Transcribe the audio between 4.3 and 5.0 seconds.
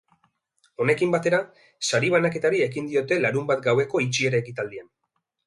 ekitaldian.